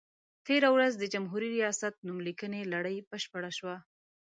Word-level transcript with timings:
تېره 0.45 0.69
ورځ 0.75 0.93
د 0.97 1.03
جمهوري 1.13 1.49
ریاست 1.57 1.93
نوم 2.07 2.17
لیکنې 2.27 2.69
لړۍ 2.73 2.97
بشپړه 3.09 3.51
شوه. 3.57 3.75